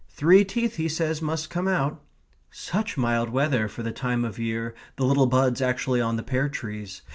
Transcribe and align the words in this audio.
Three 0.09 0.43
teeth, 0.43 0.77
he 0.77 0.89
says, 0.89 1.21
must 1.21 1.51
come 1.51 1.67
out. 1.67 2.01
Such 2.49 2.97
mild 2.97 3.29
weather 3.29 3.67
for 3.67 3.83
the 3.83 3.91
time 3.91 4.25
of 4.25 4.39
year, 4.39 4.73
the 4.95 5.05
little 5.05 5.27
buds 5.27 5.61
actually 5.61 6.01
on 6.01 6.15
the 6.15 6.23
pear 6.23 6.49
trees. 6.49 7.03